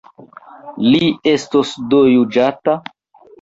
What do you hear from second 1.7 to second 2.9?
do juĝata?